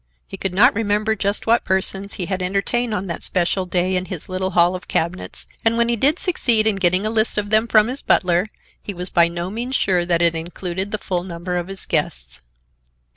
He 0.25 0.35
could 0.35 0.55
not 0.55 0.73
remember 0.73 1.13
just 1.15 1.45
what 1.45 1.63
persons 1.63 2.15
he 2.15 2.25
had 2.25 2.41
entertained 2.41 2.91
on 2.91 3.05
that 3.05 3.19
especial 3.19 3.67
day 3.67 3.95
in 3.95 4.05
his 4.05 4.27
little 4.27 4.49
hall 4.49 4.73
of 4.73 4.87
cabinets, 4.87 5.45
and, 5.63 5.77
when 5.77 5.89
he 5.89 5.95
did 5.95 6.17
succeed 6.17 6.65
in 6.65 6.77
getting 6.77 7.05
a 7.05 7.11
list 7.11 7.37
of 7.37 7.51
them 7.51 7.67
from 7.67 7.85
his 7.87 8.01
butler, 8.01 8.47
he 8.81 8.95
was 8.95 9.11
by 9.11 9.27
no 9.27 9.51
means 9.51 9.75
sure 9.75 10.03
that 10.03 10.23
it 10.23 10.33
included 10.33 10.89
the 10.89 10.97
full 10.97 11.23
number 11.23 11.55
of 11.55 11.67
his 11.67 11.85
guests. 11.85 12.41